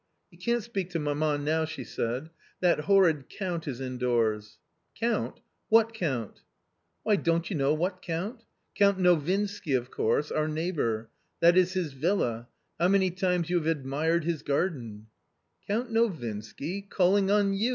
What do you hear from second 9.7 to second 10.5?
of course— our